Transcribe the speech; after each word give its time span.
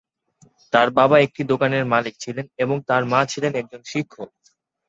তাঁর 0.73 0.87
বাবা 0.97 1.15
একটি 1.19 1.41
দোকানের 1.51 1.83
মালিক 1.93 2.15
ছিলেন 2.19 2.45
এবং 2.57 2.75
তাঁর 2.89 3.03
মা 3.11 3.19
ছিলেন 3.31 3.51
একজন 3.55 3.81
শিক্ষক। 3.85 4.29